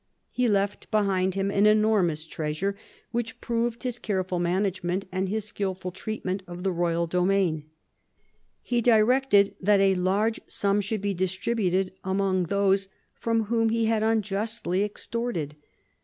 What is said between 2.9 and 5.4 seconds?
which proved his care ful management and